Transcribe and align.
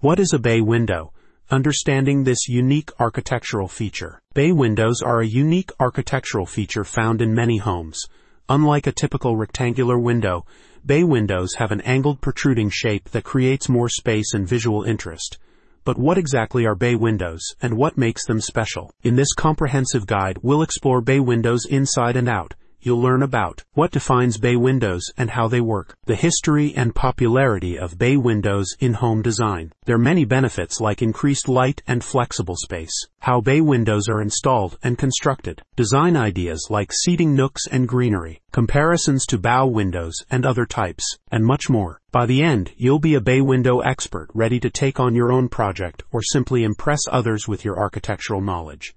What 0.00 0.20
is 0.20 0.34
a 0.34 0.38
bay 0.38 0.60
window? 0.60 1.14
Understanding 1.50 2.22
this 2.22 2.48
unique 2.48 2.90
architectural 3.00 3.66
feature. 3.66 4.20
Bay 4.34 4.52
windows 4.52 5.00
are 5.00 5.22
a 5.22 5.26
unique 5.26 5.70
architectural 5.80 6.44
feature 6.44 6.84
found 6.84 7.22
in 7.22 7.34
many 7.34 7.56
homes. 7.56 8.04
Unlike 8.46 8.88
a 8.88 8.92
typical 8.92 9.38
rectangular 9.38 9.98
window, 9.98 10.44
bay 10.84 11.02
windows 11.02 11.54
have 11.54 11.72
an 11.72 11.80
angled 11.80 12.20
protruding 12.20 12.68
shape 12.68 13.08
that 13.12 13.24
creates 13.24 13.70
more 13.70 13.88
space 13.88 14.34
and 14.34 14.46
visual 14.46 14.82
interest. 14.82 15.38
But 15.84 15.96
what 15.96 16.18
exactly 16.18 16.66
are 16.66 16.74
bay 16.74 16.94
windows, 16.94 17.54
and 17.62 17.78
what 17.78 17.96
makes 17.96 18.26
them 18.26 18.42
special? 18.42 18.92
In 19.02 19.16
this 19.16 19.32
comprehensive 19.32 20.06
guide, 20.06 20.40
we'll 20.42 20.60
explore 20.60 21.00
bay 21.00 21.20
windows 21.20 21.64
inside 21.64 22.16
and 22.16 22.28
out, 22.28 22.52
you'll 22.86 23.02
learn 23.02 23.20
about 23.20 23.64
what 23.72 23.90
defines 23.90 24.38
bay 24.38 24.54
windows 24.54 25.02
and 25.18 25.30
how 25.30 25.48
they 25.48 25.60
work, 25.60 25.96
the 26.04 26.14
history 26.14 26.72
and 26.76 26.94
popularity 26.94 27.76
of 27.76 27.98
bay 27.98 28.16
windows 28.16 28.76
in 28.78 28.94
home 28.94 29.20
design, 29.20 29.72
their 29.86 29.98
many 29.98 30.24
benefits 30.24 30.80
like 30.80 31.02
increased 31.02 31.48
light 31.48 31.82
and 31.88 32.04
flexible 32.04 32.54
space, 32.54 32.94
how 33.18 33.40
bay 33.40 33.60
windows 33.60 34.08
are 34.08 34.22
installed 34.22 34.78
and 34.84 34.96
constructed, 34.96 35.60
design 35.74 36.16
ideas 36.16 36.68
like 36.70 36.92
seating 36.92 37.34
nooks 37.34 37.66
and 37.66 37.88
greenery, 37.88 38.40
comparisons 38.52 39.26
to 39.26 39.36
bow 39.36 39.66
windows 39.66 40.14
and 40.30 40.46
other 40.46 40.64
types, 40.64 41.18
and 41.32 41.44
much 41.44 41.68
more. 41.68 42.00
By 42.12 42.26
the 42.26 42.40
end, 42.40 42.70
you'll 42.76 43.00
be 43.00 43.16
a 43.16 43.20
bay 43.20 43.40
window 43.40 43.80
expert 43.80 44.28
ready 44.32 44.60
to 44.60 44.70
take 44.70 45.00
on 45.00 45.16
your 45.16 45.32
own 45.32 45.48
project 45.48 46.04
or 46.12 46.22
simply 46.22 46.62
impress 46.62 47.00
others 47.10 47.48
with 47.48 47.64
your 47.64 47.78
architectural 47.78 48.40
knowledge. 48.40 48.94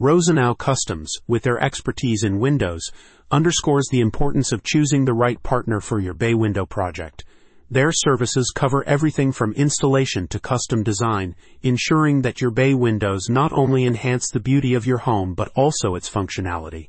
Rosenow 0.00 0.56
Customs, 0.56 1.12
with 1.28 1.42
their 1.42 1.62
expertise 1.62 2.22
in 2.22 2.40
windows, 2.40 2.90
underscores 3.30 3.86
the 3.90 4.00
importance 4.00 4.50
of 4.50 4.62
choosing 4.62 5.04
the 5.04 5.12
right 5.12 5.42
partner 5.42 5.78
for 5.78 6.00
your 6.00 6.14
bay 6.14 6.32
window 6.32 6.64
project. 6.64 7.22
Their 7.70 7.92
services 7.92 8.50
cover 8.54 8.82
everything 8.84 9.30
from 9.30 9.52
installation 9.52 10.26
to 10.28 10.40
custom 10.40 10.82
design, 10.82 11.36
ensuring 11.62 12.22
that 12.22 12.40
your 12.40 12.50
bay 12.50 12.72
windows 12.72 13.28
not 13.28 13.52
only 13.52 13.84
enhance 13.84 14.30
the 14.30 14.40
beauty 14.40 14.72
of 14.72 14.86
your 14.86 14.96
home 14.96 15.34
but 15.34 15.52
also 15.54 15.94
its 15.96 16.08
functionality. 16.08 16.88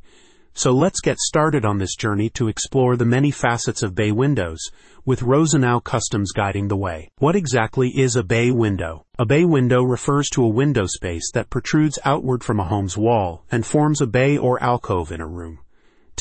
So 0.53 0.71
let's 0.71 0.99
get 0.99 1.17
started 1.17 1.63
on 1.63 1.77
this 1.77 1.95
journey 1.95 2.30
to 2.31 2.49
explore 2.49 2.97
the 2.97 3.05
many 3.05 3.31
facets 3.31 3.83
of 3.83 3.95
bay 3.95 4.11
windows, 4.11 4.59
with 5.05 5.21
Rosenow 5.21 5.81
Customs 5.81 6.33
guiding 6.33 6.67
the 6.67 6.75
way. 6.75 7.09
What 7.19 7.35
exactly 7.35 7.89
is 7.89 8.16
a 8.16 8.23
bay 8.23 8.52
window? 8.52 9.05
A 9.17 9.25
bay 9.25 9.45
window 9.45 9.81
refers 9.81 10.29
to 10.31 10.44
a 10.44 10.49
window 10.49 10.85
space 10.88 11.31
that 11.33 11.49
protrudes 11.49 11.99
outward 12.03 12.44
from 12.44 12.59
a 12.59 12.66
home's 12.66 12.97
wall 12.97 13.45
and 13.49 13.66
forms 13.66 14.02
a 14.02 14.07
bay 14.07 14.38
or 14.38 14.61
alcove 14.61 15.11
in 15.11 15.22
a 15.22 15.27
room. 15.27 15.59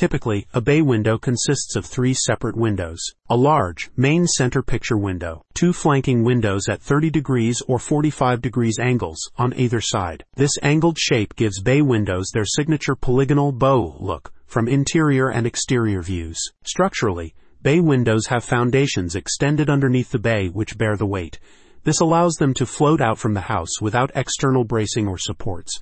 Typically, 0.00 0.46
a 0.54 0.62
bay 0.62 0.80
window 0.80 1.18
consists 1.18 1.76
of 1.76 1.84
three 1.84 2.14
separate 2.14 2.56
windows. 2.56 3.12
A 3.28 3.36
large, 3.36 3.90
main 3.98 4.26
center 4.26 4.62
picture 4.62 4.96
window, 4.96 5.42
two 5.52 5.74
flanking 5.74 6.24
windows 6.24 6.70
at 6.70 6.80
30 6.80 7.10
degrees 7.10 7.62
or 7.68 7.78
45 7.78 8.40
degrees 8.40 8.78
angles 8.78 9.18
on 9.36 9.52
either 9.58 9.82
side. 9.82 10.24
This 10.36 10.52
angled 10.62 10.98
shape 10.98 11.36
gives 11.36 11.60
bay 11.60 11.82
windows 11.82 12.30
their 12.32 12.46
signature 12.46 12.96
polygonal 12.96 13.52
bow 13.52 13.98
look 14.00 14.32
from 14.46 14.68
interior 14.68 15.28
and 15.28 15.46
exterior 15.46 16.00
views. 16.00 16.40
Structurally, 16.64 17.34
bay 17.60 17.78
windows 17.78 18.28
have 18.28 18.42
foundations 18.42 19.14
extended 19.14 19.68
underneath 19.68 20.12
the 20.12 20.18
bay 20.18 20.48
which 20.48 20.78
bear 20.78 20.96
the 20.96 21.04
weight. 21.04 21.38
This 21.84 22.00
allows 22.00 22.36
them 22.36 22.54
to 22.54 22.64
float 22.64 23.02
out 23.02 23.18
from 23.18 23.34
the 23.34 23.52
house 23.52 23.82
without 23.82 24.12
external 24.14 24.64
bracing 24.64 25.08
or 25.08 25.18
supports. 25.18 25.78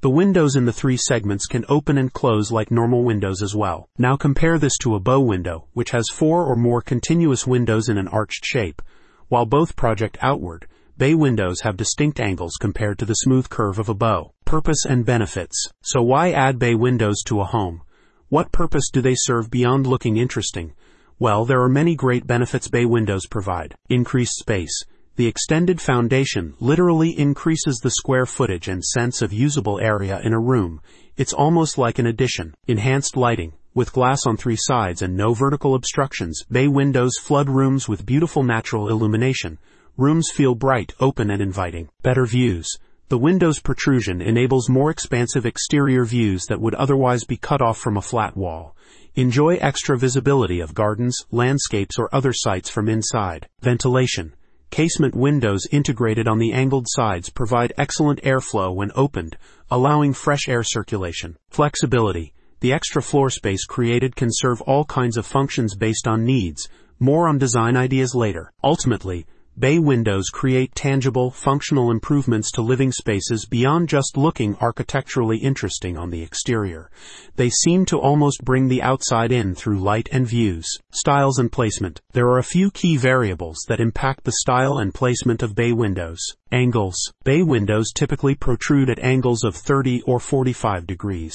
The 0.00 0.10
windows 0.10 0.54
in 0.54 0.64
the 0.64 0.72
three 0.72 0.96
segments 0.96 1.46
can 1.46 1.64
open 1.68 1.98
and 1.98 2.12
close 2.12 2.52
like 2.52 2.70
normal 2.70 3.02
windows 3.02 3.42
as 3.42 3.56
well. 3.56 3.88
Now 3.98 4.16
compare 4.16 4.56
this 4.56 4.78
to 4.82 4.94
a 4.94 5.00
bow 5.00 5.18
window, 5.18 5.66
which 5.72 5.90
has 5.90 6.08
four 6.08 6.44
or 6.44 6.54
more 6.54 6.80
continuous 6.80 7.48
windows 7.48 7.88
in 7.88 7.98
an 7.98 8.06
arched 8.06 8.44
shape. 8.44 8.80
While 9.26 9.44
both 9.44 9.74
project 9.74 10.16
outward, 10.20 10.68
bay 10.96 11.16
windows 11.16 11.62
have 11.62 11.76
distinct 11.76 12.20
angles 12.20 12.52
compared 12.60 13.00
to 13.00 13.06
the 13.06 13.14
smooth 13.14 13.48
curve 13.48 13.80
of 13.80 13.88
a 13.88 13.94
bow. 13.94 14.30
Purpose 14.44 14.84
and 14.88 15.04
benefits. 15.04 15.68
So 15.82 16.00
why 16.00 16.30
add 16.30 16.60
bay 16.60 16.76
windows 16.76 17.20
to 17.26 17.40
a 17.40 17.44
home? 17.44 17.82
What 18.28 18.52
purpose 18.52 18.90
do 18.92 19.00
they 19.00 19.16
serve 19.16 19.50
beyond 19.50 19.88
looking 19.88 20.16
interesting? 20.16 20.74
Well, 21.18 21.44
there 21.44 21.60
are 21.60 21.68
many 21.68 21.96
great 21.96 22.24
benefits 22.24 22.68
bay 22.68 22.84
windows 22.84 23.26
provide. 23.26 23.74
Increased 23.88 24.36
space 24.38 24.84
the 25.18 25.26
extended 25.26 25.80
foundation 25.80 26.54
literally 26.60 27.10
increases 27.10 27.78
the 27.78 27.90
square 27.90 28.24
footage 28.24 28.68
and 28.68 28.84
sense 28.84 29.20
of 29.20 29.32
usable 29.32 29.80
area 29.80 30.20
in 30.22 30.32
a 30.32 30.38
room. 30.38 30.80
It's 31.16 31.32
almost 31.32 31.76
like 31.76 31.98
an 31.98 32.06
addition. 32.06 32.54
Enhanced 32.68 33.16
lighting. 33.16 33.54
With 33.74 33.92
glass 33.92 34.26
on 34.26 34.36
three 34.36 34.54
sides 34.56 35.02
and 35.02 35.16
no 35.16 35.34
vertical 35.34 35.74
obstructions, 35.74 36.44
bay 36.48 36.68
windows 36.68 37.18
flood 37.18 37.48
rooms 37.48 37.88
with 37.88 38.06
beautiful 38.06 38.44
natural 38.44 38.88
illumination. 38.88 39.58
Rooms 39.96 40.30
feel 40.30 40.54
bright, 40.54 40.94
open, 41.00 41.32
and 41.32 41.42
inviting. 41.42 41.88
Better 42.04 42.24
views. 42.24 42.68
The 43.08 43.18
window's 43.18 43.58
protrusion 43.58 44.22
enables 44.22 44.68
more 44.68 44.88
expansive 44.88 45.44
exterior 45.44 46.04
views 46.04 46.44
that 46.44 46.60
would 46.60 46.76
otherwise 46.76 47.24
be 47.24 47.36
cut 47.36 47.60
off 47.60 47.76
from 47.76 47.96
a 47.96 48.02
flat 48.02 48.36
wall. 48.36 48.76
Enjoy 49.16 49.56
extra 49.56 49.98
visibility 49.98 50.60
of 50.60 50.74
gardens, 50.74 51.16
landscapes, 51.32 51.98
or 51.98 52.08
other 52.14 52.32
sights 52.32 52.70
from 52.70 52.88
inside. 52.88 53.48
Ventilation. 53.62 54.34
Casement 54.70 55.14
windows 55.14 55.66
integrated 55.72 56.28
on 56.28 56.38
the 56.38 56.52
angled 56.52 56.86
sides 56.88 57.30
provide 57.30 57.72
excellent 57.78 58.22
airflow 58.22 58.74
when 58.74 58.92
opened, 58.94 59.36
allowing 59.70 60.12
fresh 60.12 60.48
air 60.48 60.62
circulation. 60.62 61.36
Flexibility. 61.50 62.34
The 62.60 62.72
extra 62.72 63.02
floor 63.02 63.30
space 63.30 63.64
created 63.64 64.14
can 64.14 64.28
serve 64.30 64.60
all 64.62 64.84
kinds 64.84 65.16
of 65.16 65.26
functions 65.26 65.76
based 65.76 66.06
on 66.06 66.24
needs. 66.24 66.68
More 67.00 67.28
on 67.28 67.38
design 67.38 67.76
ideas 67.76 68.14
later. 68.14 68.52
Ultimately, 68.62 69.26
Bay 69.58 69.80
windows 69.80 70.28
create 70.28 70.72
tangible, 70.76 71.32
functional 71.32 71.90
improvements 71.90 72.52
to 72.52 72.62
living 72.62 72.92
spaces 72.92 73.44
beyond 73.44 73.88
just 73.88 74.16
looking 74.16 74.54
architecturally 74.60 75.38
interesting 75.38 75.96
on 75.96 76.10
the 76.10 76.22
exterior. 76.22 76.92
They 77.34 77.50
seem 77.50 77.84
to 77.86 77.98
almost 77.98 78.44
bring 78.44 78.68
the 78.68 78.82
outside 78.82 79.32
in 79.32 79.56
through 79.56 79.80
light 79.80 80.08
and 80.12 80.28
views. 80.28 80.68
Styles 80.92 81.40
and 81.40 81.50
placement. 81.50 82.00
There 82.12 82.28
are 82.28 82.38
a 82.38 82.44
few 82.44 82.70
key 82.70 82.96
variables 82.96 83.64
that 83.66 83.80
impact 83.80 84.22
the 84.22 84.36
style 84.38 84.78
and 84.78 84.94
placement 84.94 85.42
of 85.42 85.56
bay 85.56 85.72
windows. 85.72 86.20
Angles. 86.52 87.12
Bay 87.24 87.42
windows 87.42 87.90
typically 87.92 88.36
protrude 88.36 88.88
at 88.88 89.00
angles 89.00 89.42
of 89.42 89.56
30 89.56 90.02
or 90.02 90.20
45 90.20 90.86
degrees. 90.86 91.34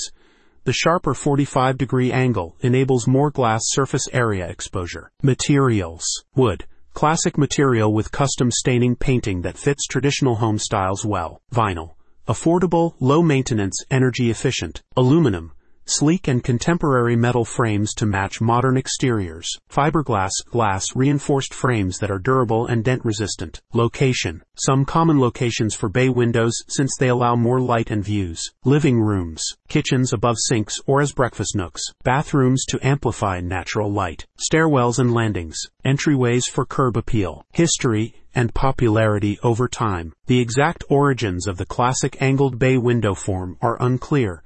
The 0.63 0.71
sharper 0.71 1.13
45 1.13 1.77
degree 1.77 2.13
angle 2.13 2.55
enables 2.61 3.05
more 3.05 3.31
glass 3.31 3.63
surface 3.65 4.07
area 4.13 4.47
exposure. 4.47 5.11
Materials. 5.21 6.05
Wood 6.35 6.65
Classic 6.93 7.39
material 7.39 7.91
with 7.91 8.11
custom 8.11 8.51
staining 8.51 8.95
painting 8.95 9.41
that 9.41 9.57
fits 9.57 9.87
traditional 9.87 10.35
home 10.35 10.59
styles 10.59 11.03
well. 11.03 11.41
Vinyl. 11.51 11.95
Affordable, 12.27 12.93
low 12.99 13.23
maintenance, 13.23 13.83
energy 13.89 14.29
efficient. 14.29 14.83
Aluminum 14.95 15.53
sleek 15.85 16.27
and 16.27 16.43
contemporary 16.43 17.15
metal 17.15 17.45
frames 17.45 17.93
to 17.93 18.05
match 18.05 18.41
modern 18.41 18.77
exteriors, 18.77 19.49
fiberglass, 19.69 20.31
glass 20.45 20.85
reinforced 20.95 21.53
frames 21.53 21.99
that 21.99 22.11
are 22.11 22.19
durable 22.19 22.65
and 22.67 22.83
dent 22.83 23.03
resistant. 23.03 23.61
Location. 23.73 24.43
Some 24.55 24.85
common 24.85 25.19
locations 25.19 25.75
for 25.75 25.89
bay 25.89 26.09
windows 26.09 26.63
since 26.67 26.95
they 26.97 27.07
allow 27.07 27.35
more 27.35 27.59
light 27.59 27.91
and 27.91 28.03
views. 28.03 28.41
Living 28.63 28.99
rooms, 28.99 29.43
kitchens 29.67 30.13
above 30.13 30.37
sinks 30.37 30.79
or 30.85 31.01
as 31.01 31.11
breakfast 31.11 31.55
nooks, 31.55 31.83
bathrooms 32.03 32.65
to 32.65 32.85
amplify 32.85 33.41
natural 33.41 33.91
light, 33.91 34.25
stairwells 34.37 34.99
and 34.99 35.13
landings, 35.13 35.57
entryways 35.85 36.49
for 36.49 36.65
curb 36.65 36.97
appeal. 36.97 37.45
History, 37.51 38.23
and 38.35 38.53
popularity 38.53 39.37
over 39.43 39.67
time. 39.67 40.13
The 40.27 40.39
exact 40.39 40.83
origins 40.89 41.47
of 41.47 41.57
the 41.57 41.65
classic 41.65 42.21
angled 42.21 42.57
bay 42.57 42.77
window 42.77 43.13
form 43.13 43.57
are 43.61 43.81
unclear, 43.81 44.43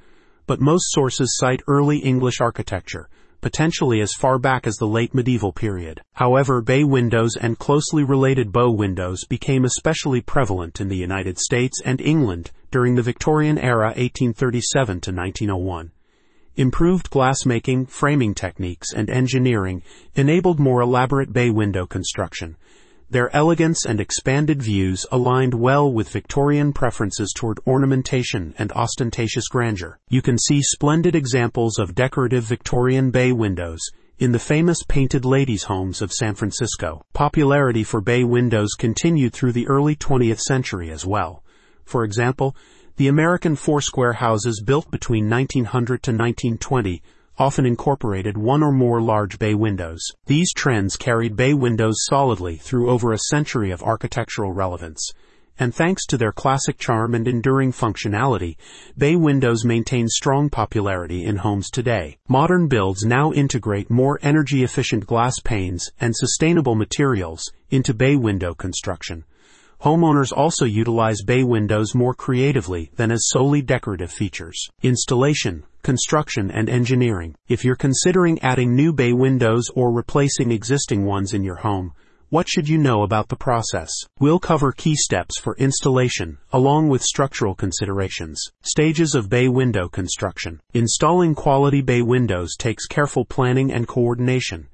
but 0.48 0.60
most 0.60 0.92
sources 0.92 1.38
cite 1.38 1.62
early 1.68 2.00
English 2.00 2.42
architecture, 2.42 3.08
potentially 3.42 4.02
as 4.02 4.14
far 4.14 4.40
back 4.40 4.66
as 4.66 4.78
the 4.78 4.88
late 4.88 5.14
medieval 5.14 5.54
period. 5.54 6.02
However, 6.14 6.62
bay 6.62 6.84
windows 6.84 7.36
and 7.36 7.60
closely 7.60 8.04
related 8.04 8.52
bow 8.52 8.72
windows 8.72 9.26
became 9.26 9.66
especially 9.66 10.22
prevalent 10.22 10.82
in 10.82 10.88
the 10.88 10.98
United 10.98 11.38
States 11.38 11.82
and 11.86 12.02
England 12.02 12.52
during 12.72 12.96
the 12.96 13.02
Victorian 13.02 13.58
era 13.58 13.88
1837 13.90 15.02
to 15.02 15.12
1901. 15.12 15.92
Improved 16.56 17.12
glassmaking, 17.12 17.88
framing 17.88 18.34
techniques, 18.34 18.92
and 18.92 19.12
engineering 19.12 19.84
enabled 20.16 20.60
more 20.60 20.82
elaborate 20.82 21.32
bay 21.32 21.52
window 21.52 21.86
construction, 21.86 22.58
their 23.10 23.34
elegance 23.36 23.86
and 23.86 24.02
expanded 24.02 24.62
views 24.62 25.06
aligned 25.12 25.54
well 25.54 25.92
with 25.92 26.10
Victorian 26.10 26.74
preferences 26.74 27.32
toward 27.36 27.60
ornamentation 27.66 28.54
and 28.58 28.72
ostentatious 28.74 29.48
grandeur. 29.48 29.98
You 30.10 30.22
can 30.22 30.38
see 30.38 30.62
splendid 30.62 31.16
examples 31.16 31.80
of 31.80 31.96
decorative 31.96 32.44
Victorian 32.44 33.12
bay 33.12 33.32
windows 33.32 33.80
in 34.20 34.32
the 34.32 34.40
famous 34.40 34.84
painted 34.84 35.24
ladies' 35.24 35.64
homes 35.64 36.02
of 36.02 36.12
San 36.12 36.36
Francisco. 36.36 37.02
Popularity 37.14 37.84
for 37.84 38.02
bay 38.02 38.24
windows 38.24 38.74
continued 38.78 39.32
through 39.32 39.52
the 39.52 39.68
early 39.68 39.96
20th 39.96 40.40
century 40.40 40.90
as 40.90 41.06
well. 41.06 41.44
For 41.86 42.04
example, 42.04 42.56
the 42.98 43.08
American 43.08 43.56
four 43.56 43.80
square 43.80 44.14
houses 44.14 44.62
built 44.66 44.90
between 44.90 45.30
1900 45.30 46.04
to 46.04 46.12
1920 46.12 47.04
often 47.38 47.66
incorporated 47.66 48.38
one 48.38 48.64
or 48.64 48.72
more 48.72 49.02
large 49.02 49.40
bay 49.40 49.54
windows. 49.54 50.02
These 50.26 50.54
trends 50.54 50.96
carried 50.96 51.36
bay 51.36 51.54
windows 51.54 52.06
solidly 52.06 52.56
through 52.56 52.90
over 52.90 53.14
a 53.14 53.20
century 53.30 53.72
of 53.72 53.84
architectural 53.84 54.54
relevance 54.54 55.12
and 55.60 55.74
thanks 55.74 56.06
to 56.06 56.18
their 56.18 56.32
classic 56.32 56.78
charm 56.78 57.16
and 57.16 57.28
enduring 57.28 57.72
functionality, 57.72 58.56
bay 58.98 59.16
windows 59.16 59.66
maintain 59.66 60.08
strong 60.08 60.50
popularity 60.50 61.26
in 61.26 61.38
homes 61.38 61.70
today. 61.70 62.18
Modern 62.28 62.68
builds 62.68 63.04
now 63.04 63.32
integrate 63.32 63.90
more 63.90 64.20
energy 64.22 64.64
efficient 64.64 65.08
glass 65.08 65.40
panes 65.44 65.90
and 66.00 66.16
sustainable 66.16 66.76
materials 66.76 67.52
into 67.70 67.94
bay 67.94 68.16
window 68.16 68.54
construction. 68.54 69.24
Homeowners 69.82 70.34
also 70.36 70.66
utilize 70.66 71.22
bay 71.22 71.44
windows 71.44 71.94
more 71.94 72.16
creatively 72.16 72.90
than 72.96 73.12
as 73.12 73.30
solely 73.30 73.62
decorative 73.62 74.12
features. 74.12 74.68
Installation, 74.82 75.64
construction, 75.84 76.50
and 76.50 76.68
engineering. 76.68 77.36
If 77.48 77.64
you're 77.64 77.76
considering 77.76 78.40
adding 78.40 78.76
new 78.76 78.92
bay 78.92 79.14
windows 79.14 79.70
or 79.76 79.92
replacing 79.92 80.52
existing 80.52 81.06
ones 81.06 81.34
in 81.34 81.44
your 81.44 81.58
home, 81.58 81.94
what 82.30 82.50
should 82.50 82.68
you 82.68 82.80
know 82.80 83.04
about 83.04 83.30
the 83.30 83.36
process? 83.36 83.90
We'll 84.20 84.40
cover 84.40 84.72
key 84.72 84.96
steps 84.96 85.40
for 85.40 85.56
installation, 85.58 86.40
along 86.52 86.90
with 86.90 87.04
structural 87.04 87.54
considerations. 87.54 88.44
Stages 88.64 89.14
of 89.14 89.30
bay 89.30 89.48
window 89.48 89.88
construction. 89.88 90.60
Installing 90.74 91.36
quality 91.36 91.82
bay 91.82 92.02
windows 92.02 92.56
takes 92.58 92.88
careful 92.88 93.26
planning 93.26 93.72
and 93.72 93.88
coordination. 93.88 94.68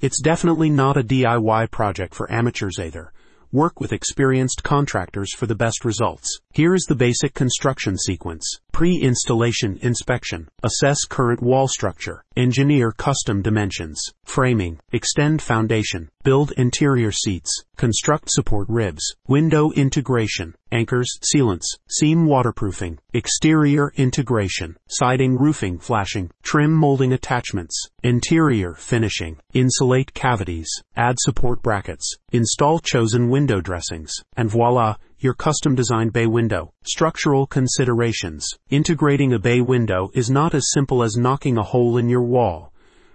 It's 0.00 0.22
definitely 0.22 0.70
not 0.70 0.96
a 0.96 1.02
DIY 1.02 1.72
project 1.72 2.14
for 2.14 2.30
amateurs 2.32 2.78
either. 2.78 3.12
Work 3.54 3.78
with 3.78 3.92
experienced 3.92 4.64
contractors 4.64 5.32
for 5.32 5.46
the 5.46 5.54
best 5.54 5.84
results. 5.84 6.40
Here 6.54 6.72
is 6.72 6.84
the 6.84 6.94
basic 6.94 7.34
construction 7.34 7.98
sequence. 7.98 8.60
Pre-installation 8.70 9.76
inspection. 9.82 10.46
Assess 10.62 11.04
current 11.04 11.42
wall 11.42 11.66
structure. 11.66 12.22
Engineer 12.36 12.92
custom 12.92 13.42
dimensions. 13.42 14.00
Framing. 14.24 14.78
Extend 14.92 15.42
foundation. 15.42 16.10
Build 16.22 16.52
interior 16.52 17.10
seats. 17.10 17.64
Construct 17.76 18.30
support 18.30 18.68
ribs. 18.68 19.16
Window 19.26 19.72
integration. 19.72 20.54
Anchors, 20.70 21.18
sealants, 21.22 21.66
seam 21.88 22.26
waterproofing. 22.26 22.98
Exterior 23.12 23.92
integration. 23.96 24.76
Siding, 24.88 25.36
roofing, 25.36 25.78
flashing. 25.78 26.30
Trim 26.44 26.72
molding 26.72 27.12
attachments. 27.12 27.88
Interior 28.04 28.74
finishing. 28.74 29.38
Insulate 29.54 30.14
cavities. 30.14 30.68
Add 30.96 31.16
support 31.18 31.62
brackets. 31.62 32.16
Install 32.30 32.78
chosen 32.78 33.28
window 33.28 33.60
dressings. 33.60 34.12
And 34.36 34.50
voila, 34.50 34.96
your 35.24 35.34
custom 35.34 35.74
designed 35.74 36.12
bay 36.12 36.26
window. 36.26 36.70
Structural 36.84 37.46
considerations. 37.46 38.46
Integrating 38.68 39.32
a 39.32 39.38
bay 39.38 39.62
window 39.62 40.10
is 40.12 40.30
not 40.30 40.54
as 40.54 40.70
simple 40.70 41.02
as 41.02 41.16
knocking 41.16 41.56
a 41.56 41.62
hole 41.62 41.96
in 41.96 42.10
your 42.10 42.22
wall. 42.22 42.72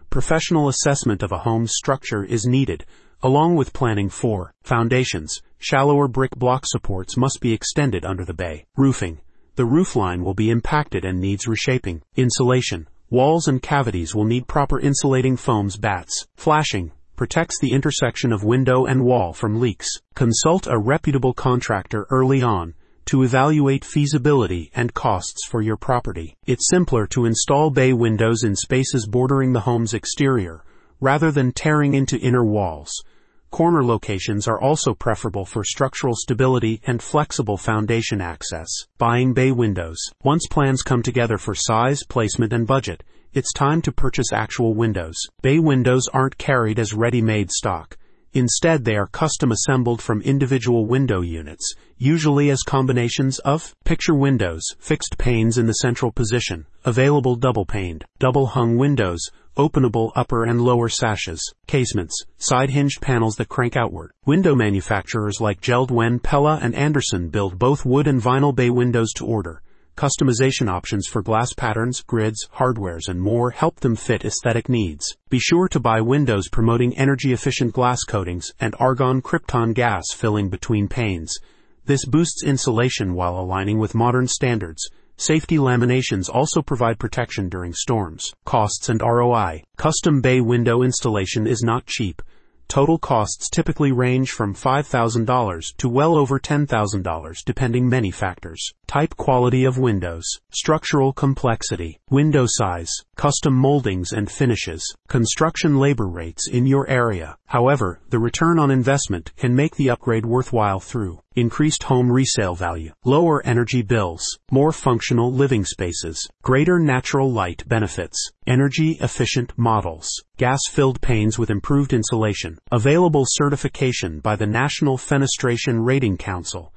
Professional 0.10 0.68
assessment 0.68 1.22
of 1.22 1.32
a 1.32 1.38
home's 1.38 1.74
structure 1.76 2.26
is 2.26 2.48
needed, 2.48 2.84
along 3.22 3.56
with 3.56 3.74
planning 3.74 4.10
for 4.10 4.52
foundations. 4.64 5.40
Shallower 5.60 6.08
brick 6.08 6.32
block 6.36 6.64
supports 6.66 7.16
must 7.16 7.40
be 7.42 7.54
extended 7.54 8.04
under 8.04 8.26
the 8.26 8.34
bay. 8.34 8.66
Roofing. 8.76 9.20
The 9.56 9.66
roof 9.66 9.96
line 9.96 10.24
will 10.24 10.34
be 10.34 10.50
impacted 10.50 11.06
and 11.06 11.20
needs 11.20 11.48
reshaping. 11.48 12.02
Insulation. 12.16 12.88
Walls 13.12 13.48
and 13.48 13.62
cavities 13.62 14.16
will 14.16 14.26
need 14.26 14.48
proper 14.48 14.80
insulating 14.80 15.38
foams 15.38 15.78
bats. 15.78 16.26
Flashing 16.36 16.92
protects 17.19 17.60
the 17.60 17.74
intersection 17.74 18.31
of 18.31 18.45
window 18.45 18.86
and 18.86 19.04
wall 19.04 19.33
from 19.33 19.60
leaks. 19.60 19.89
Consult 20.16 20.68
a 20.68 20.80
reputable 20.80 21.33
contractor 21.33 22.07
early 22.10 22.42
on 22.42 22.74
to 23.04 23.24
evaluate 23.24 23.83
feasibility 23.83 24.71
and 24.74 24.94
costs 24.94 25.45
for 25.45 25.62
your 25.62 25.75
property. 25.75 26.38
It's 26.45 26.69
simpler 26.69 27.06
to 27.07 27.25
install 27.25 27.71
bay 27.71 27.92
windows 27.92 28.44
in 28.44 28.56
spaces 28.56 29.06
bordering 29.06 29.51
the 29.51 29.60
home's 29.60 29.94
exterior 29.94 30.63
rather 31.01 31.30
than 31.30 31.51
tearing 31.51 31.94
into 31.94 32.18
inner 32.18 32.45
walls. 32.45 33.04
Corner 33.51 33.83
locations 33.83 34.48
are 34.48 34.62
also 34.62 34.94
preferable 34.94 35.44
for 35.44 35.66
structural 35.66 36.16
stability 36.16 36.80
and 36.88 37.04
flexible 37.04 37.57
foundation 37.57 38.21
access. 38.21 38.69
Buying 38.98 39.33
bay 39.33 39.51
windows. 39.51 40.00
Once 40.24 40.48
plans 40.48 40.83
come 40.83 41.04
together 41.04 41.38
for 41.38 41.54
size, 41.54 42.01
placement, 42.07 42.54
and 42.54 42.66
budget, 42.66 43.04
it's 43.34 43.54
time 43.54 43.81
to 43.84 43.92
purchase 43.92 44.34
actual 44.34 44.74
windows. 44.74 45.16
Bay 45.42 45.60
windows 45.60 46.08
aren't 46.14 46.38
carried 46.38 46.80
as 46.80 46.94
ready-made 46.94 47.52
stock. 47.52 47.98
Instead, 48.34 48.86
they 48.86 48.96
are 48.96 49.08
custom 49.08 49.52
assembled 49.52 50.02
from 50.02 50.22
individual 50.22 50.86
window 50.86 51.22
units, 51.22 51.74
usually 51.98 52.52
as 52.52 52.62
combinations 52.62 53.40
of 53.40 53.74
picture 53.86 54.14
windows, 54.14 54.62
fixed 54.80 55.18
panes 55.18 55.58
in 55.58 55.66
the 55.66 55.74
central 55.74 56.12
position, 56.12 56.68
available 56.86 57.36
double 57.36 57.66
paned, 57.66 58.06
double 58.20 58.46
hung 58.46 58.78
windows, 58.78 59.20
openable 59.58 60.12
upper 60.16 60.44
and 60.44 60.62
lower 60.62 60.88
sashes, 60.88 61.42
casements, 61.66 62.24
side 62.38 62.70
hinged 62.70 63.02
panels 63.02 63.36
that 63.36 63.50
crank 63.50 63.76
outward. 63.76 64.12
Window 64.26 64.54
manufacturers 64.54 65.42
like 65.42 65.60
JELD-WEN, 65.60 66.20
Pella, 66.20 66.60
and 66.62 66.76
Andersen 66.76 67.30
build 67.30 67.58
both 67.58 67.84
wood 67.84 68.08
and 68.08 68.22
vinyl 68.22 68.56
bay 68.56 68.70
windows 68.70 69.12
to 69.14 69.26
order. 69.26 69.62
Customization 70.00 70.69
options 70.69 71.07
for 71.07 71.22
glass 71.22 71.51
patterns, 71.51 72.04
grids, 72.04 72.48
hardwares, 72.56 73.10
and 73.10 73.19
more 73.19 73.51
help 73.51 73.81
them 73.81 73.98
fit 73.98 74.24
aesthetic 74.24 74.69
needs. 74.69 75.18
Be 75.28 75.40
sure 75.40 75.68
to 75.68 75.78
buy 75.81 76.00
windows 76.00 76.48
promoting 76.48 76.98
energy 76.98 77.34
efficient 77.34 77.74
glass 77.74 78.06
coatings 78.06 78.54
and 78.62 78.74
argon 78.80 79.22
krypton 79.22 79.74
gas 79.74 80.06
filling 80.16 80.48
between 80.48 80.88
panes. 80.88 81.38
This 81.84 82.06
boosts 82.06 82.46
insulation 82.46 83.13
while 83.13 83.38
aligning 83.38 83.78
with 83.78 83.94
modern 83.94 84.30
standards. 84.30 84.90
Safety 85.18 85.57
laminations 85.57 86.30
also 86.34 86.62
provide 86.62 86.98
protection 86.98 87.50
during 87.50 87.74
storms. 87.74 88.31
Costs 88.45 88.88
and 88.88 89.02
ROI. 89.02 89.63
Custom 89.75 90.22
bay 90.22 90.40
window 90.40 90.81
installation 90.81 91.45
is 91.45 91.62
not 91.62 91.86
cheap. 91.86 92.22
Total 92.69 93.00
costs 93.00 93.50
typically 93.50 93.92
range 93.92 94.30
from 94.30 94.54
$5,000 94.54 95.75
to 95.77 95.89
well 95.89 96.16
over 96.16 96.39
$10,000 96.39 97.44
depending 97.44 97.89
many 97.89 98.12
factors. 98.12 98.74
Type 98.86 99.18
quality 99.18 99.66
of 99.66 99.80
windows, 99.80 100.24
structural 100.51 101.12
complexity, 101.12 102.00
window 102.12 102.45
size, 102.48 102.92
custom 103.16 103.56
moldings 103.56 104.12
and 104.12 104.30
finishes, 104.30 104.95
construction 105.07 105.80
labor 105.80 106.07
rates 106.07 106.48
in 106.48 106.68
your 106.68 106.88
area. 106.88 107.36
However, 107.48 108.01
the 108.10 108.19
return 108.19 108.60
on 108.60 108.69
investment 108.69 109.36
can 109.36 109.56
make 109.56 109.75
the 109.75 109.89
upgrade 109.89 110.27
worthwhile 110.27 110.80
through 110.80 111.21
increased 111.40 111.84
home 111.84 112.12
resale 112.12 112.56
value, 112.56 112.92
lower 113.06 113.42
energy 113.46 113.82
bills, 113.82 114.24
more 114.52 114.72
functional 114.72 115.32
living 115.32 115.64
spaces, 115.64 116.28
greater 116.44 116.80
natural 116.80 117.32
light 117.32 117.64
benefits, 117.68 118.32
energy 118.46 118.98
efficient 119.02 119.52
models, 119.58 120.10
gas 120.38 120.60
filled 120.70 121.00
panes 121.02 121.40
with 121.40 121.50
improved 121.50 121.94
insulation, 121.94 122.58
available 122.72 123.24
certification 123.26 124.20
by 124.20 124.36
the 124.36 124.48
National 124.48 124.98
Fenestration 124.98 125.86
Rating 125.86 126.18
Council, 126.18 126.74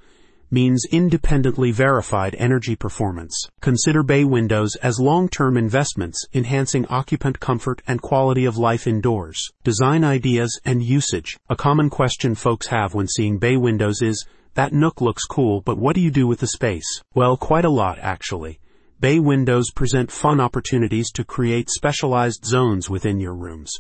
means 0.53 0.85
independently 0.93 1.70
verified 1.70 2.37
energy 2.38 2.76
performance. 2.76 3.49
Consider 3.62 4.02
bay 4.02 4.23
windows 4.23 4.76
as 4.83 5.00
long-term 5.00 5.57
investments 5.57 6.26
enhancing 6.35 6.87
occupant 6.88 7.40
comfort 7.40 7.81
and 7.87 8.02
quality 8.02 8.45
of 8.45 8.59
life 8.59 8.87
indoors. 8.87 9.50
Design 9.64 10.04
ideas 10.04 10.61
and 10.66 10.83
usage. 10.83 11.38
A 11.49 11.57
common 11.57 11.88
question 11.88 12.35
folks 12.35 12.66
have 12.66 12.92
when 12.92 13.09
seeing 13.09 13.38
bay 13.38 13.57
windows 13.57 14.02
is, 14.02 14.26
that 14.54 14.73
nook 14.73 15.00
looks 15.00 15.25
cool, 15.25 15.61
but 15.61 15.78
what 15.78 15.94
do 15.94 16.00
you 16.00 16.11
do 16.11 16.26
with 16.26 16.40
the 16.40 16.47
space? 16.47 17.02
Well, 17.14 17.37
quite 17.37 17.64
a 17.64 17.71
lot 17.71 17.99
actually. 18.00 18.61
Bay 19.00 19.18
windows 19.18 19.71
present 19.75 20.12
fun 20.12 20.40
opportunities 20.40 21.11
to 21.12 21.25
create 21.25 21.71
specialized 21.71 22.44
zones 22.44 22.88
within 22.88 23.18
your 23.18 23.35
rooms. 23.35 23.73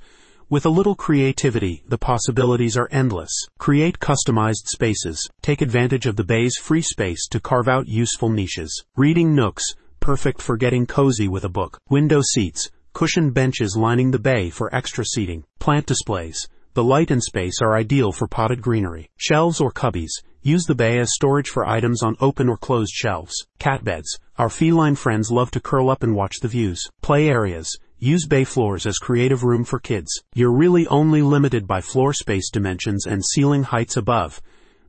With 0.48 0.66
a 0.66 0.70
little 0.70 0.94
creativity, 0.94 1.82
the 1.86 1.96
possibilities 1.96 2.76
are 2.76 2.88
endless. 2.90 3.30
Create 3.58 3.98
customized 4.00 4.66
spaces. 4.66 5.28
Take 5.40 5.62
advantage 5.62 6.06
of 6.06 6.16
the 6.16 6.24
bay's 6.24 6.56
free 6.56 6.82
space 6.82 7.26
to 7.28 7.40
carve 7.40 7.68
out 7.68 7.88
useful 7.88 8.28
niches. 8.28 8.84
Reading 8.96 9.34
nooks, 9.34 9.64
perfect 10.00 10.42
for 10.42 10.56
getting 10.56 10.86
cozy 10.86 11.28
with 11.28 11.44
a 11.44 11.48
book. 11.48 11.78
Window 11.88 12.20
seats, 12.20 12.70
cushioned 12.92 13.32
benches 13.32 13.76
lining 13.76 14.10
the 14.10 14.18
bay 14.18 14.50
for 14.50 14.74
extra 14.74 15.04
seating. 15.04 15.44
Plant 15.58 15.86
displays. 15.86 16.48
The 16.74 16.84
light 16.84 17.10
and 17.10 17.22
space 17.22 17.62
are 17.62 17.76
ideal 17.76 18.12
for 18.12 18.26
potted 18.26 18.60
greenery. 18.60 19.08
Shelves 19.16 19.60
or 19.60 19.70
cubbies. 19.70 20.10
Use 20.44 20.64
the 20.64 20.74
bay 20.74 20.98
as 20.98 21.14
storage 21.14 21.48
for 21.48 21.64
items 21.64 22.02
on 22.02 22.16
open 22.20 22.48
or 22.48 22.56
closed 22.56 22.92
shelves. 22.92 23.46
Cat 23.60 23.84
beds. 23.84 24.18
Our 24.38 24.48
feline 24.48 24.96
friends 24.96 25.30
love 25.30 25.52
to 25.52 25.60
curl 25.60 25.88
up 25.88 26.02
and 26.02 26.16
watch 26.16 26.40
the 26.40 26.48
views. 26.48 26.84
Play 27.00 27.28
areas. 27.28 27.78
Use 28.00 28.26
bay 28.26 28.42
floors 28.42 28.84
as 28.84 28.98
creative 28.98 29.44
room 29.44 29.62
for 29.64 29.78
kids. 29.78 30.10
You're 30.34 30.50
really 30.50 30.84
only 30.88 31.22
limited 31.22 31.68
by 31.68 31.80
floor 31.80 32.12
space 32.12 32.50
dimensions 32.50 33.06
and 33.06 33.24
ceiling 33.24 33.62
heights 33.62 33.96
above. 33.96 34.42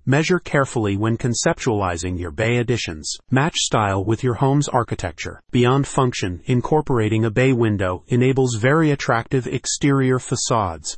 Measure 0.07 0.39
carefully 0.39 0.97
when 0.97 1.19
conceptualizing 1.19 2.19
your 2.19 2.31
bay 2.31 2.57
additions. 2.57 3.15
Match 3.29 3.57
style 3.57 4.03
with 4.03 4.23
your 4.23 4.33
home's 4.33 4.67
architecture. 4.67 5.39
Beyond 5.51 5.85
function, 5.85 6.41
incorporating 6.45 7.25
a 7.25 7.29
bay 7.29 7.53
window 7.53 8.03
enables 8.07 8.55
very 8.55 8.89
attractive 8.89 9.45
exterior 9.45 10.17
facades. 10.17 10.97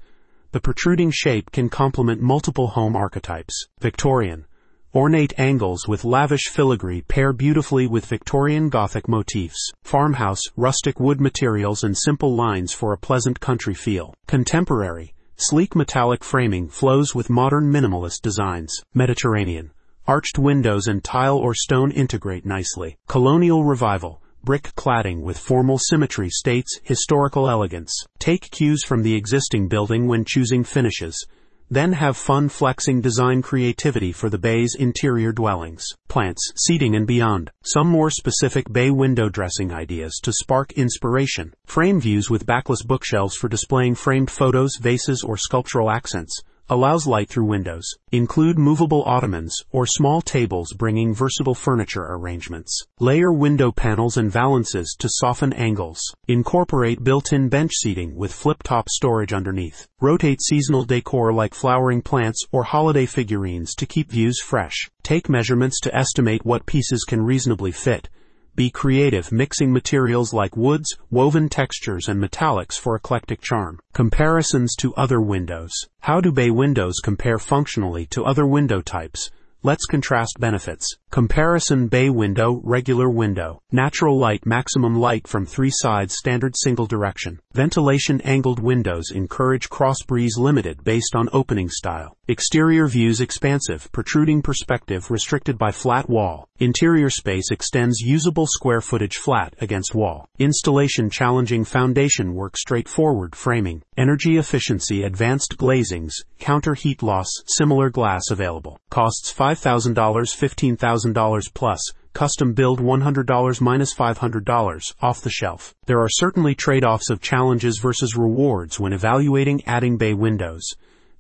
The 0.56 0.62
protruding 0.62 1.12
shape 1.12 1.52
can 1.52 1.68
complement 1.68 2.22
multiple 2.22 2.68
home 2.68 2.96
archetypes. 2.96 3.68
Victorian 3.82 4.46
Ornate 4.94 5.38
angles 5.38 5.86
with 5.86 6.06
lavish 6.06 6.48
filigree 6.48 7.02
pair 7.02 7.34
beautifully 7.34 7.88
with 7.88 8.06
Victorian 8.06 8.70
Gothic 8.70 9.10
motifs. 9.10 9.74
Farmhouse, 9.84 10.40
rustic 10.56 10.98
wood 10.98 11.20
materials 11.20 11.84
and 11.84 11.98
simple 11.98 12.34
lines 12.34 12.72
for 12.72 12.94
a 12.94 12.98
pleasant 12.98 13.42
country 13.42 13.74
feel. 13.74 14.14
Contemporary, 14.28 15.14
sleek 15.36 15.76
metallic 15.76 16.24
framing 16.24 16.70
flows 16.70 17.14
with 17.14 17.30
modern 17.30 17.70
minimalist 17.70 18.22
designs. 18.22 18.82
Mediterranean, 18.94 19.72
arched 20.08 20.40
windows 20.40 20.88
and 20.88 21.04
tile 21.04 21.36
or 21.38 21.54
stone 21.54 21.92
integrate 21.92 22.46
nicely. 22.46 22.96
Colonial 23.10 23.66
revival, 23.66 24.22
brick 24.46 24.72
cladding 24.76 25.22
with 25.22 25.40
formal 25.40 25.80
symmetry 25.80 26.30
states 26.30 26.80
historical 26.84 27.50
elegance. 27.50 27.92
Take 28.20 28.52
cues 28.52 28.86
from 28.86 29.02
the 29.02 29.16
existing 29.16 29.68
building 29.68 30.08
when 30.08 30.24
choosing 30.24 30.64
finishes. 30.64 31.26
Then 31.70 31.94
have 31.94 32.16
fun 32.16 32.50
flexing 32.50 33.02
design 33.02 33.42
creativity 33.42 34.12
for 34.12 34.30
the 34.30 34.38
bay's 34.38 34.76
interior 34.76 35.32
dwellings, 35.32 35.84
plants, 36.08 36.54
seating 36.56 36.96
and 36.96 37.08
beyond. 37.08 37.50
Some 37.64 37.88
more 37.88 38.12
specific 38.12 38.72
bay 38.72 38.92
window 38.92 39.30
dressing 39.30 39.74
ideas 39.74 40.20
to 40.22 40.32
spark 40.32 40.72
inspiration. 40.74 41.56
Frame 41.66 42.00
views 42.00 42.30
with 42.30 42.46
backless 42.46 42.84
bookshelves 42.84 43.36
for 43.36 43.50
displaying 43.50 43.96
framed 43.96 44.30
photos, 44.30 44.78
vases 44.80 45.24
or 45.24 45.38
sculptural 45.38 45.90
accents 45.90 46.40
allows 46.70 47.08
light 47.08 47.30
through 47.30 47.46
windows. 47.46 47.88
Include 48.12 48.58
movable 48.58 49.04
ottomans 49.04 49.56
or 49.72 49.86
small 49.86 50.22
tables 50.22 50.74
bringing 50.74 51.14
versatile 51.14 51.54
furniture 51.54 52.06
arrangements. 52.08 52.86
Layer 53.00 53.32
window 53.32 53.72
panels 53.72 54.18
and 54.18 54.32
valances 54.32 54.96
to 55.00 55.10
soften 55.10 55.54
angles. 55.54 56.00
Incorporate 56.28 57.04
built-in 57.04 57.50
bench 57.50 57.72
seating 57.74 58.16
with 58.16 58.34
flip-top 58.34 58.90
storage 58.90 59.34
underneath. 59.34 59.88
Rotate 60.02 60.42
seasonal 60.42 60.84
decor 60.84 61.34
like 61.34 61.54
flowering 61.54 62.02
plants 62.02 62.44
or 62.52 62.64
holiday 62.64 63.06
figurines 63.06 63.76
to 63.76 63.86
keep 63.86 64.12
views 64.12 64.40
fresh. 64.42 64.90
Take 65.04 65.30
measurements 65.30 65.80
to 65.82 65.96
estimate 65.96 66.46
what 66.46 66.66
pieces 66.66 67.04
can 67.04 67.22
reasonably 67.22 67.72
fit 67.72 68.10
be 68.56 68.70
creative 68.70 69.32
mixing 69.32 69.74
materials 69.74 70.34
like 70.34 70.56
woods, 70.56 70.98
woven 71.12 71.50
textures, 71.50 72.08
and 72.08 72.24
metallics 72.24 72.80
for 72.80 72.96
eclectic 72.96 73.42
charm. 73.42 73.80
Comparisons 73.94 74.76
to 74.78 74.94
other 74.96 75.20
windows. 75.20 75.72
How 76.00 76.22
do 76.22 76.32
bay 76.32 76.50
windows 76.50 77.02
compare 77.04 77.38
functionally 77.38 78.06
to 78.08 78.24
other 78.24 78.48
window 78.48 78.82
types? 78.82 79.30
Let's 79.66 79.88
contrast 79.88 80.40
benefits. 80.40 80.96
Comparison 81.10 81.88
bay 81.88 82.12
window, 82.12 82.62
regular 82.64 83.10
window. 83.10 83.62
Natural 83.72 84.16
light, 84.16 84.46
maximum 84.46 84.96
light 84.96 85.28
from 85.28 85.48
three 85.48 85.72
sides, 85.72 86.16
standard 86.16 86.54
single 86.56 86.86
direction. 86.86 87.40
Ventilation 87.54 88.22
angled 88.22 88.60
windows 88.60 89.10
encourage 89.10 89.70
cross 89.70 89.98
breeze 90.06 90.38
limited 90.38 90.84
based 90.84 91.16
on 91.16 91.30
opening 91.34 91.70
style. 91.70 92.16
Exterior 92.28 92.88
views 92.88 93.22
expansive, 93.22 93.90
protruding 93.92 94.42
perspective 94.42 95.10
restricted 95.10 95.58
by 95.58 95.72
flat 95.72 96.10
wall. 96.10 96.48
Interior 96.60 97.10
space 97.10 97.50
extends 97.50 98.02
usable 98.02 98.46
square 98.48 98.82
footage 98.82 99.18
flat 99.18 99.56
against 99.62 99.96
wall. 99.96 100.28
Installation 100.38 101.10
challenging 101.10 101.64
foundation 101.64 102.34
work 102.34 102.56
straightforward 102.58 103.36
framing. 103.36 103.82
Energy 103.98 104.38
efficiency 104.38 105.04
advanced 105.04 105.56
glazings, 105.58 106.14
counter 106.40 106.74
heat 106.74 107.02
loss, 107.02 107.28
similar 107.48 107.90
glass 107.90 108.24
available. 108.30 108.80
Costs 108.90 109.32
$5,000, 109.56 109.96
$15,000 109.96 111.54
plus 111.54 111.92
custom 112.14 112.54
build 112.54 112.80
$100 112.80 113.62
minus 113.62 113.94
$500 113.94 114.94
off 115.02 115.22
the 115.22 115.30
shelf. 115.30 115.76
There 115.86 116.00
are 116.00 116.10
certainly 116.10 116.56
trade-offs 116.56 117.10
of 117.10 117.22
challenges 117.22 117.78
versus 117.78 118.16
rewards 118.16 118.80
when 118.80 118.94
evaluating 118.94 119.64
adding 119.66 119.98
bay 119.98 120.14
windows. 120.14 120.76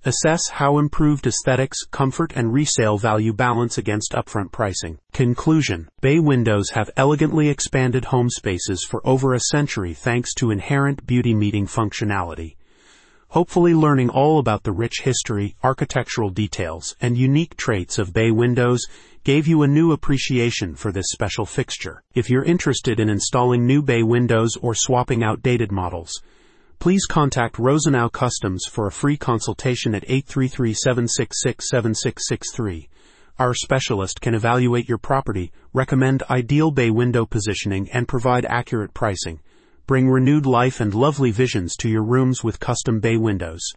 Assess 0.05 0.49
how 0.49 0.77
improved 0.77 1.27
aesthetics, 1.27 1.83
comfort, 1.91 2.31
and 2.35 2.53
resale 2.53 2.97
value 2.97 3.33
balance 3.33 3.77
against 3.77 4.13
upfront 4.13 4.51
pricing. 4.51 4.99
Conclusion. 5.11 5.89
Bay 5.99 6.19
windows 6.19 6.69
have 6.69 6.91
elegantly 6.95 7.49
expanded 7.49 8.05
home 8.05 8.29
spaces 8.29 8.85
for 8.87 9.01
over 9.05 9.33
a 9.33 9.39
century 9.39 9.93
thanks 9.93 10.33
to 10.35 10.51
inherent 10.51 11.05
beauty 11.05 11.33
meeting 11.33 11.65
functionality 11.65 12.55
hopefully 13.29 13.73
learning 13.73 14.09
all 14.09 14.39
about 14.39 14.63
the 14.63 14.71
rich 14.71 15.01
history, 15.01 15.55
architectural 15.63 16.29
details, 16.29 16.95
and 17.01 17.17
unique 17.17 17.57
traits 17.57 17.97
of 17.97 18.13
bay 18.13 18.31
windows 18.31 18.85
gave 19.23 19.47
you 19.47 19.63
a 19.63 19.67
new 19.67 19.91
appreciation 19.91 20.75
for 20.75 20.91
this 20.91 21.07
special 21.09 21.45
fixture. 21.45 22.03
If 22.13 22.29
you're 22.29 22.43
interested 22.43 22.99
in 22.99 23.09
installing 23.09 23.65
new 23.65 23.81
bay 23.81 24.03
windows 24.03 24.55
or 24.61 24.75
swapping 24.75 25.23
outdated 25.23 25.71
models, 25.71 26.21
please 26.79 27.05
contact 27.05 27.55
Rosenow 27.55 28.11
Customs 28.11 28.65
for 28.65 28.85
a 28.85 28.91
free 28.91 29.17
consultation 29.17 29.95
at 29.95 30.07
833-766-7663. 30.07 32.87
Our 33.39 33.53
specialist 33.53 34.21
can 34.21 34.35
evaluate 34.35 34.87
your 34.87 34.97
property, 34.97 35.51
recommend 35.73 36.23
ideal 36.29 36.71
bay 36.71 36.91
window 36.91 37.25
positioning, 37.25 37.89
and 37.91 38.07
provide 38.07 38.45
accurate 38.45 38.93
pricing. 38.93 39.39
Bring 39.87 40.09
renewed 40.09 40.47
life 40.47 40.79
and 40.79 40.95
lovely 40.95 41.29
visions 41.29 41.75
to 41.75 41.87
your 41.87 42.01
rooms 42.01 42.43
with 42.43 42.59
custom 42.59 42.99
bay 42.99 43.17
windows. 43.17 43.71